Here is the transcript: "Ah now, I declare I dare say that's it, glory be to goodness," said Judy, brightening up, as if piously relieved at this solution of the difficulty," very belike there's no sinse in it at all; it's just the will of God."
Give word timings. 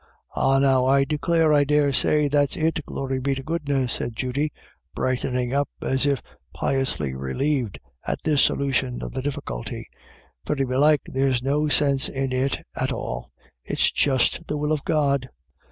"Ah 0.35 0.57
now, 0.57 0.87
I 0.87 1.03
declare 1.03 1.53
I 1.53 1.63
dare 1.63 1.93
say 1.93 2.27
that's 2.27 2.57
it, 2.57 2.83
glory 2.87 3.19
be 3.19 3.35
to 3.35 3.43
goodness," 3.43 3.93
said 3.93 4.15
Judy, 4.15 4.51
brightening 4.95 5.53
up, 5.53 5.69
as 5.79 6.07
if 6.07 6.23
piously 6.55 7.13
relieved 7.13 7.79
at 8.07 8.19
this 8.23 8.41
solution 8.41 9.03
of 9.03 9.11
the 9.11 9.21
difficulty," 9.21 9.87
very 10.47 10.65
belike 10.65 11.01
there's 11.05 11.43
no 11.43 11.67
sinse 11.67 12.09
in 12.09 12.31
it 12.33 12.63
at 12.75 12.91
all; 12.91 13.29
it's 13.63 13.91
just 13.91 14.47
the 14.47 14.57
will 14.57 14.71
of 14.71 14.83
God." 14.85 15.29